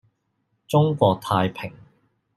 [0.67, 1.71] 中國太平